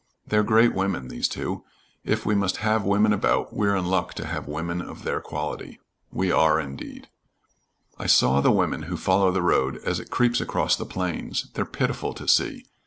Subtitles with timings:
[0.25, 1.63] They're great women, these two.
[2.03, 5.79] If we must have women about, we're in luck to have women of their quality."
[6.11, 7.07] "We are, indeed."
[7.99, 11.51] "I saw the women who follow the road as it creeps across the plains.
[11.53, 12.65] They're pitiful to see.